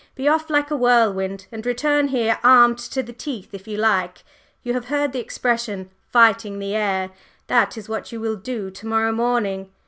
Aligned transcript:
be 0.15 0.27
off 0.27 0.49
like 0.49 0.71
a 0.71 0.75
whirlwind, 0.75 1.45
and 1.51 1.63
return 1.63 2.07
here 2.07 2.39
armed 2.43 2.79
to 2.79 3.03
the 3.03 3.13
teeth 3.13 3.49
if 3.53 3.67
you 3.67 3.77
like! 3.77 4.23
You 4.63 4.73
have 4.73 4.85
heard 4.85 5.13
the 5.13 5.19
expression 5.19 5.91
'fighting 6.11 6.57
the 6.57 6.73
air'? 6.75 7.11
That 7.45 7.77
is 7.77 7.87
what 7.87 8.11
you 8.11 8.19
will 8.19 8.37
do 8.37 8.71
to 8.71 8.87
morrow 8.87 9.11
morning!" 9.11 9.69